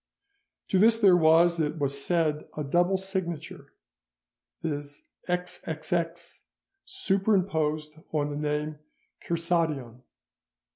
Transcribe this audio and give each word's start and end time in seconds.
To 0.69 0.79
this 0.79 0.97
there 0.97 1.15
was, 1.15 1.59
it 1.59 1.77
was 1.77 2.03
said, 2.03 2.47
a 2.57 2.63
double 2.63 2.97
signature, 2.97 3.71
viz. 4.63 5.03
"XXX," 5.29 6.39
superimposed 6.85 7.99
on 8.11 8.33
the 8.33 8.41
name 8.41 8.79
"Kersadion." 9.23 10.01